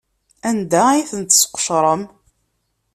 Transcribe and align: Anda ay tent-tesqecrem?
Anda 0.49 0.81
ay 0.89 1.03
tent-tesqecrem? 1.09 2.01